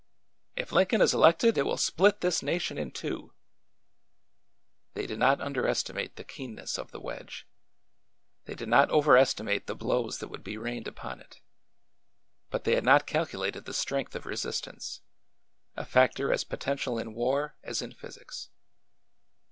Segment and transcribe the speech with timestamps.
[0.55, 3.35] "If Lincoln is elected it will split this nation in two!''
[4.95, 7.47] They did not underestimate the keenness of the wedge;
[8.45, 11.39] they did not overestimate the blows that would be rained upon it;
[12.49, 15.01] but they had not calculated the strength of re sistance—
[15.77, 18.49] a factor as potential in war as in physics.